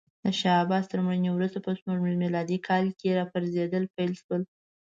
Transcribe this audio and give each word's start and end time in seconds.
د 0.23 0.25
شاه 0.39 0.59
عباس 0.63 0.85
تر 0.91 0.99
مړینې 1.05 1.29
وروسته 1.33 1.59
په 1.65 1.71
سپوږمیز 1.77 2.17
میلادي 2.23 2.57
کال 2.67 2.85
کې 2.99 3.17
راپرزېدل 3.19 3.83
پیل 3.95 4.11
شول. 4.21 4.41